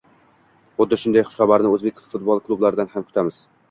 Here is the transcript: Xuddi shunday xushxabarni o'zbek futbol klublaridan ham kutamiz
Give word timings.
Xuddi 0.79 0.99
shunday 1.03 1.25
xushxabarni 1.29 1.71
o'zbek 1.77 2.05
futbol 2.11 2.45
klublaridan 2.51 2.95
ham 2.99 3.11
kutamiz 3.11 3.49